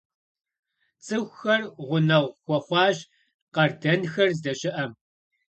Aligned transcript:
ЦӀыхухэр 1.05 1.61
гъунэгъу 1.85 2.33
хуэхъуащ 2.43 2.97
къардэнхэр 3.53 4.29
здэщыӀэм. 4.37 4.91